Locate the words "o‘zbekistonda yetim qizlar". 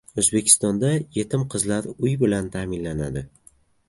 0.21-1.89